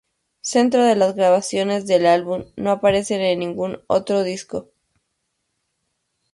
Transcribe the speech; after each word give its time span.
Cuatro 0.51 0.83
de 0.83 0.95
las 0.95 1.13
grabaciones 1.13 1.85
del 1.85 2.07
álbum 2.07 2.45
no 2.55 2.71
aparecen 2.71 3.21
en 3.21 3.37
ningún 3.37 3.83
otro 3.85 4.23
disco. 4.23 4.71